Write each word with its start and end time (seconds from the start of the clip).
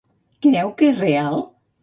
Creu 0.45 0.71
que 0.81 0.89
és 0.95 0.97
real? 1.03 1.39